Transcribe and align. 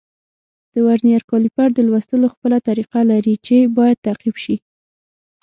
د 0.73 0.75
ورنیز 0.87 1.21
کالیپر 1.31 1.67
د 1.73 1.79
لوستلو 1.87 2.27
خپله 2.33 2.57
طریقه 2.67 2.99
لري 3.11 3.35
چې 3.47 3.55
باید 3.77 3.97
تعقیب 4.05 4.35
شي. 4.43 4.55